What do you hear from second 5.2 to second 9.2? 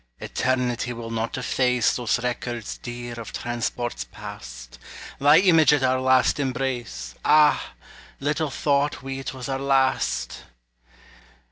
image at our last embrace; Ah! little thought